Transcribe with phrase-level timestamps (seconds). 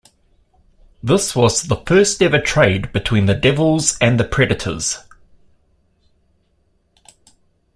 [1.03, 4.97] This was the first-ever trade between the Devils and the Predators.